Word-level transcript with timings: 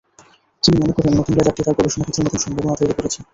তিনি 0.63 0.77
মনে 0.81 0.93
করেন, 0.93 1.11
নতুন 1.13 1.33
লেজারটি 1.37 1.61
তাঁর 1.63 1.77
গবেষণা 1.77 2.03
ক্ষেত্রে 2.03 2.25
নতুন 2.25 2.39
সম্ভাবনা 2.43 2.79
তৈরি 2.79 2.93
করেছে। 2.93 3.19